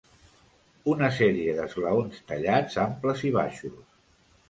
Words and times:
Una 0.93 1.09
sèrie 1.19 1.55
d'esglaons 1.59 2.25
tallats, 2.33 2.83
amples 2.89 3.25
i 3.31 3.37
baixos. 3.41 3.83